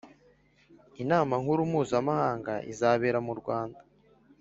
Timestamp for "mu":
3.27-3.33